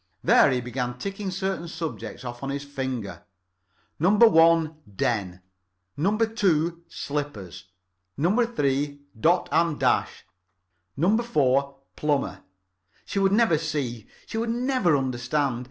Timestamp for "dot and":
9.19-9.79